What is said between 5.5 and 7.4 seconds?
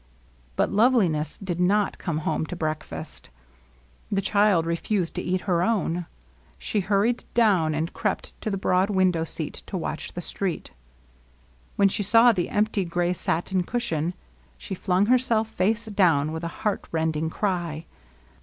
own. She hurried